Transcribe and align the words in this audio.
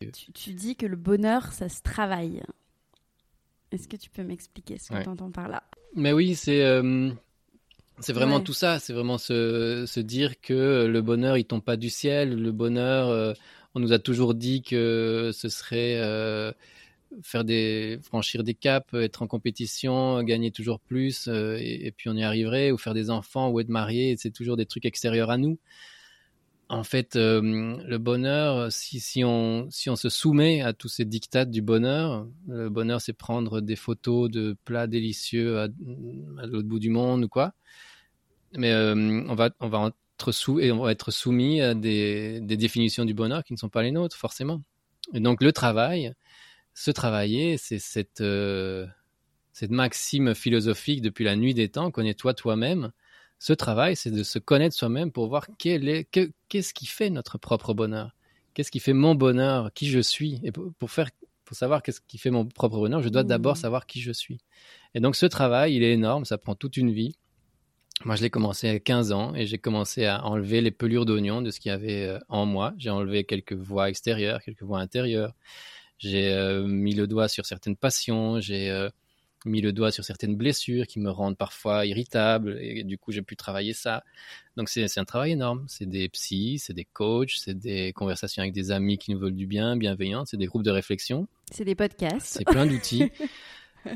Tu, 0.00 0.32
tu 0.32 0.52
dis 0.54 0.76
que 0.76 0.86
le 0.86 0.96
bonheur, 0.96 1.52
ça 1.52 1.68
se 1.68 1.82
travaille. 1.82 2.42
Est-ce 3.72 3.88
que 3.88 3.96
tu 3.96 4.10
peux 4.10 4.22
m'expliquer 4.22 4.78
ce 4.78 4.90
que 4.90 4.94
Ouais. 4.94 5.02
tu 5.02 5.08
entends 5.08 5.30
par 5.32 5.48
là? 5.48 5.64
Mais 5.96 6.12
oui, 6.12 6.36
c'est 6.36 6.64
euh, 6.64 7.10
c'est 7.98 8.12
vraiment 8.12 8.36
Ouais. 8.36 8.44
tout 8.44 8.52
ça. 8.52 8.78
C'est 8.78 8.92
vraiment 8.92 9.18
se, 9.18 9.84
se 9.86 10.00
dire 10.00 10.40
que 10.40 10.86
le 10.86 11.02
bonheur, 11.02 11.36
il 11.36 11.44
tombe 11.44 11.64
pas 11.64 11.76
du 11.76 11.90
ciel. 11.90 12.40
Le 12.40 12.52
bonheur, 12.52 13.08
euh, 13.08 13.32
on 13.74 13.80
nous 13.80 13.92
a 13.92 13.98
toujours 13.98 14.34
dit 14.34 14.62
que 14.62 15.30
ce 15.34 15.48
serait 15.48 15.96
euh, 15.98 16.52
faire 17.22 17.42
des 17.44 17.98
franchir 18.04 18.44
des 18.44 18.54
caps, 18.54 18.94
être 18.94 19.22
en 19.22 19.26
compétition, 19.26 20.22
gagner 20.22 20.52
toujours 20.52 20.78
plus, 20.78 21.26
et, 21.26 21.86
et 21.86 21.90
puis 21.90 22.08
on 22.08 22.14
y 22.14 22.22
arriverait, 22.22 22.70
ou 22.70 22.78
faire 22.78 22.94
des 22.94 23.10
enfants, 23.10 23.50
ou 23.50 23.58
être 23.58 23.68
marié. 23.68 24.16
C'est 24.16 24.30
toujours 24.30 24.56
des 24.56 24.66
trucs 24.66 24.86
extérieurs 24.86 25.30
à 25.30 25.38
nous. 25.38 25.58
En 26.70 26.84
fait, 26.84 27.16
euh, 27.16 27.40
le 27.42 27.96
bonheur, 27.96 28.70
si, 28.70 29.24
on, 29.24 29.70
se 29.70 30.08
soumet 30.10 30.60
à 30.60 30.74
tous 30.74 30.88
ces 30.88 31.06
dictats 31.06 31.46
du 31.46 31.62
bonheur, 31.62 32.26
le 32.46 32.68
bonheur, 32.68 33.00
c'est 33.00 33.14
prendre 33.14 33.62
des 33.62 33.76
photos 33.76 34.30
de 34.30 34.54
plats 34.64 34.86
délicieux 34.86 35.60
à, 35.60 35.68
l'autre 36.46 36.68
bout 36.68 36.78
du 36.78 36.90
monde 36.90 37.24
ou 37.24 37.28
quoi. 37.28 37.54
Mais 38.52 38.72
euh, 38.72 38.94
on, 39.28 39.34
va, 39.34 39.50
être 40.90 41.10
soumis 41.10 41.60
à 41.62 41.74
des, 41.74 42.40
des 42.42 42.56
définitions 42.58 43.06
du 43.06 43.14
bonheur 43.14 43.44
qui 43.44 43.54
ne 43.54 43.58
sont 43.58 43.70
pas 43.70 43.82
les 43.82 43.92
nôtres, 43.92 44.16
forcément. 44.16 44.62
Et 45.14 45.20
donc, 45.20 45.42
le 45.42 45.52
travail, 45.52 46.14
se 46.74 46.90
travailler, 46.90 47.56
c'est 47.56 47.78
cette, 47.78 48.20
euh, 48.20 48.86
cette 49.52 49.70
maxime 49.70 50.34
philosophique 50.34 51.02
depuis 51.02 51.24
la 51.24 51.34
nuit 51.34 51.54
des 51.54 51.68
temps, 51.68 51.90
connais-toi 51.90 52.34
toi-même. 52.34 52.92
Ce 53.38 53.52
travail, 53.52 53.96
c'est 53.96 54.10
de 54.10 54.22
se 54.22 54.38
connaître 54.38 54.74
soi-même 54.76 55.12
pour 55.12 55.28
voir 55.28 55.46
quel 55.58 55.88
est, 55.88 56.04
que- 56.04 56.30
qu'est-ce 56.48 56.74
qui 56.74 56.86
fait 56.86 57.10
notre 57.10 57.38
propre 57.38 57.74
bonheur, 57.74 58.14
qu'est-ce 58.54 58.70
qui 58.70 58.80
fait 58.80 58.92
mon 58.92 59.14
bonheur, 59.14 59.72
qui 59.74 59.88
je 59.88 60.00
suis? 60.00 60.40
Et 60.44 60.52
pour, 60.52 60.72
pour 60.78 60.90
faire, 60.90 61.10
pour 61.44 61.56
savoir 61.56 61.82
qu'est-ce 61.82 62.00
qui 62.00 62.18
fait 62.18 62.30
mon 62.30 62.46
propre 62.46 62.78
bonheur, 62.78 63.02
je 63.02 63.08
dois 63.08 63.24
Mmh. 63.24 63.28
d'abord 63.28 63.56
savoir 63.56 63.86
qui 63.86 64.00
je 64.00 64.12
suis. 64.12 64.40
Et 64.94 65.00
donc 65.00 65.16
ce 65.16 65.26
travail, 65.26 65.74
il 65.76 65.82
est 65.84 65.92
énorme, 65.92 66.24
ça 66.24 66.38
prend 66.38 66.54
toute 66.56 66.76
une 66.76 66.92
vie. 66.92 67.14
Moi, 68.04 68.14
je 68.14 68.22
l'ai 68.22 68.30
commencé 68.30 68.68
à 68.68 68.78
15 68.78 69.10
ans 69.12 69.34
et 69.34 69.46
j'ai 69.46 69.58
commencé 69.58 70.04
à 70.06 70.24
enlever 70.24 70.60
les 70.60 70.70
pelures 70.70 71.04
d'oignon 71.04 71.42
de 71.42 71.50
ce 71.50 71.58
qu'il 71.58 71.70
y 71.70 71.72
avait 71.72 72.04
euh, 72.06 72.18
en 72.28 72.46
moi. 72.46 72.72
J'ai 72.78 72.90
enlevé 72.90 73.24
quelques 73.24 73.54
voix 73.54 73.88
extérieures, 73.90 74.40
quelques 74.42 74.62
voix 74.62 74.78
intérieures. 74.78 75.34
J'ai 75.98 76.32
euh, 76.32 76.64
mis 76.66 76.94
le 76.94 77.06
doigt 77.08 77.28
sur 77.28 77.46
certaines 77.46 77.76
passions. 77.76 78.40
J'ai 78.40 78.70
euh, 78.70 78.88
mis 79.44 79.60
le 79.60 79.72
doigt 79.72 79.90
sur 79.92 80.04
certaines 80.04 80.36
blessures 80.36 80.86
qui 80.86 81.00
me 81.00 81.10
rendent 81.10 81.36
parfois 81.36 81.86
irritable. 81.86 82.58
Et 82.60 82.84
du 82.84 82.98
coup, 82.98 83.12
j'ai 83.12 83.22
pu 83.22 83.36
travailler 83.36 83.72
ça. 83.72 84.02
Donc, 84.56 84.68
c'est 84.68 84.98
un 84.98 85.04
travail 85.04 85.32
énorme. 85.32 85.64
C'est 85.68 85.86
des 85.88 86.08
psys, 86.08 86.58
c'est 86.58 86.72
des 86.74 86.84
coachs, 86.84 87.32
c'est 87.36 87.54
des 87.58 87.92
conversations 87.92 88.42
avec 88.42 88.52
des 88.52 88.70
amis 88.70 88.98
qui 88.98 89.12
nous 89.12 89.18
veulent 89.18 89.34
du 89.36 89.46
bien, 89.46 89.76
bienveillantes. 89.76 90.28
C'est 90.28 90.36
des 90.36 90.46
groupes 90.46 90.64
de 90.64 90.70
réflexion. 90.70 91.28
C'est 91.50 91.64
des 91.64 91.74
podcasts. 91.74 92.26
C'est 92.38 92.44
plein 92.44 92.66
d'outils. 92.66 93.10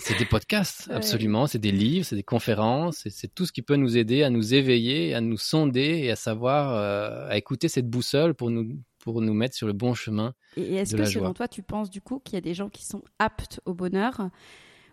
C'est 0.00 0.16
des 0.16 0.26
podcasts, 0.26 0.86
Ouais. 0.86 0.94
absolument. 0.94 1.48
C'est 1.48 1.58
des 1.58 1.72
livres, 1.72 2.06
c'est 2.06 2.14
des 2.14 2.22
conférences. 2.22 3.08
C'est- 3.10 3.34
tout 3.34 3.46
ce 3.46 3.50
qui 3.52 3.62
peut 3.62 3.74
nous 3.74 3.96
aider 3.96 4.22
à 4.22 4.30
nous 4.30 4.54
éveiller, 4.54 5.12
à 5.12 5.20
nous 5.20 5.36
sonder 5.38 5.80
et 6.04 6.12
à 6.12 6.14
savoir, 6.16 6.72
euh, 6.76 7.28
à 7.28 7.36
écouter 7.36 7.66
cette 7.68 7.90
boussole 7.90 8.34
pour 8.34 8.48
nous, 8.50 8.80
pour 9.00 9.20
nous 9.20 9.34
mettre 9.34 9.56
sur 9.56 9.66
le 9.66 9.72
bon 9.72 9.94
chemin. 9.94 10.34
Et 10.56 10.76
est-ce 10.76 10.92
que 10.94 11.00
la 11.00 11.06
selon 11.06 11.24
joie. 11.26 11.34
toi, 11.34 11.48
tu 11.48 11.62
penses 11.64 11.90
du 11.90 12.00
coup 12.00 12.20
qu'il 12.20 12.34
y 12.34 12.38
a 12.38 12.40
des 12.42 12.54
gens 12.54 12.68
qui 12.68 12.84
sont 12.84 13.02
aptes 13.18 13.60
au 13.64 13.74
bonheur? 13.74 14.30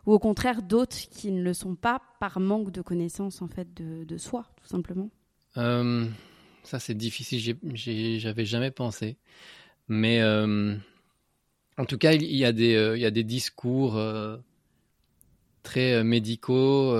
Ou 0.05 0.13
au 0.13 0.19
contraire 0.19 0.61
d'autres 0.61 1.09
qui 1.09 1.31
ne 1.31 1.41
le 1.41 1.53
sont 1.53 1.75
pas 1.75 2.01
par 2.19 2.39
manque 2.39 2.71
de 2.71 2.81
connaissance 2.81 3.41
en 3.41 3.47
fait 3.47 3.67
de, 3.73 4.17
soi, 4.17 4.45
tout 4.61 4.67
simplement 4.67 5.09
Euh, 5.57 6.05
ça, 6.63 6.79
c'est 6.79 6.95
difficile. 6.95 7.57
J'avais 7.73 8.45
jamais 8.45 8.71
pensé. 8.71 9.17
Mais 9.87 10.21
euh, 10.21 10.75
en 11.77 11.85
tout 11.85 11.97
cas, 11.97 12.13
il 12.13 12.23
il 12.23 12.37
y 12.37 12.45
a 12.45 12.51
des, 12.51 12.75
euh, 12.75 12.97
il 12.97 13.01
y 13.01 13.05
a 13.05 13.11
des 13.11 13.23
discours 13.23 13.99
très 15.63 16.03
médicaux 16.03 16.95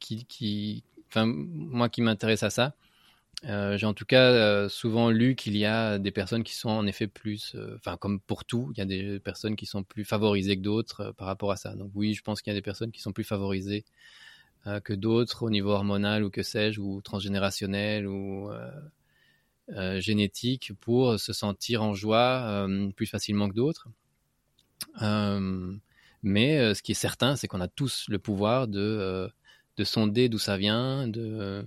qui, 0.00 0.24
qui, 0.26 0.84
moi 1.16 1.88
qui 1.88 2.02
m'intéresse 2.02 2.42
à 2.42 2.50
ça. 2.50 2.74
Euh, 3.46 3.76
J'ai 3.76 3.86
en 3.86 3.94
tout 3.94 4.06
cas 4.06 4.30
euh, 4.30 4.68
souvent 4.68 5.10
lu 5.10 5.34
qu'il 5.34 5.56
y 5.56 5.66
a 5.66 5.98
des 5.98 6.10
personnes 6.10 6.44
qui 6.44 6.54
sont 6.54 6.70
en 6.70 6.86
effet 6.86 7.06
plus, 7.06 7.54
euh, 7.54 7.74
enfin 7.76 7.96
comme 7.96 8.20
pour 8.20 8.44
tout, 8.44 8.70
il 8.74 8.78
y 8.78 8.80
a 8.80 8.86
des 8.86 9.20
personnes 9.20 9.54
qui 9.56 9.66
sont 9.66 9.82
plus 9.82 10.04
favorisées 10.04 10.56
que 10.56 10.62
d'autres 10.62 11.12
par 11.12 11.26
rapport 11.26 11.50
à 11.50 11.56
ça. 11.56 11.74
Donc 11.74 11.90
oui, 11.94 12.14
je 12.14 12.22
pense 12.22 12.40
qu'il 12.40 12.50
y 12.52 12.56
a 12.56 12.58
des 12.58 12.62
personnes 12.62 12.90
qui 12.90 13.00
sont 13.02 13.12
plus 13.12 13.24
favorisées 13.24 13.84
que 14.84 14.94
d'autres 14.94 15.42
au 15.42 15.50
niveau 15.50 15.72
hormonal 15.72 16.24
ou 16.24 16.30
que 16.30 16.42
sais-je, 16.42 16.80
ou 16.80 17.02
transgénérationnel 17.02 18.06
ou 18.06 18.50
génétique 19.98 20.72
pour 20.80 21.20
se 21.20 21.34
sentir 21.34 21.82
en 21.82 21.92
joie 21.92 22.66
plus 22.96 23.06
facilement 23.06 23.50
que 23.50 23.54
d'autres. 23.54 23.88
Mais 26.22 26.74
ce 26.74 26.82
qui 26.82 26.92
est 26.92 26.94
certain, 26.94 27.36
c'est 27.36 27.46
qu'on 27.46 27.60
a 27.60 27.68
tous 27.68 28.06
le 28.08 28.18
pouvoir 28.18 28.68
de, 28.68 29.30
de 29.76 29.84
sonder 29.84 30.30
d'où 30.30 30.38
ça 30.38 30.56
vient, 30.56 31.06
de 31.06 31.66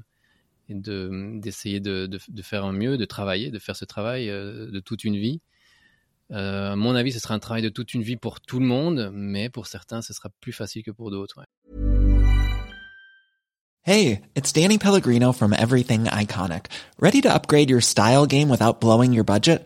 et 0.70 0.76
de 0.76 1.40
d'essayer 1.40 1.80
de, 1.80 2.10
faire 2.42 2.72
mieux, 2.72 2.98
de 2.98 3.06
travailler, 3.06 3.52
de 3.52 3.60
faire 3.60 3.76
ce 3.76 3.86
travail 3.86 4.30
euh, 4.30 4.70
de 4.72 4.80
toute 4.80 5.04
une 5.04 5.18
vie. 5.18 5.42
Euh, 6.32 6.74
à 6.74 6.76
mon 6.76 6.96
avis, 6.96 7.12
ce 7.14 7.20
sera 7.20 7.34
un 7.34 7.40
travail 7.40 7.62
de 7.62 7.70
toute 7.70 7.94
une 7.94 8.02
vie 8.02 8.18
pour 8.18 8.42
tout 8.42 8.60
le 8.60 8.66
monde, 8.66 9.12
mais 9.14 9.50
pour 9.50 9.68
certains, 9.68 10.02
ce 10.02 10.14
sera 10.14 10.30
plus 10.42 10.54
facile 10.54 10.84
que 10.84 10.92
pour 10.92 11.10
d'autres. 11.12 11.40
ouais. 11.40 11.46
Hey, 13.84 14.24
it's 14.36 14.52
Danny 14.52 14.78
Pellegrino 14.78 15.32
from 15.32 15.54
Everything 15.54 16.08
Iconic. 16.08 16.66
Ready 17.00 17.22
to 17.22 17.34
upgrade 17.34 17.70
your 17.70 17.80
style 17.80 18.26
game 18.26 18.50
without 18.50 18.82
blowing 18.82 19.14
your 19.14 19.24
budget? 19.24 19.66